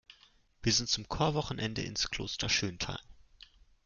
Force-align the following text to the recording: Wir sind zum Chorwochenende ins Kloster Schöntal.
Wir 0.63 0.73
sind 0.73 0.89
zum 0.89 1.07
Chorwochenende 1.07 1.83
ins 1.83 2.09
Kloster 2.09 2.49
Schöntal. 2.49 2.99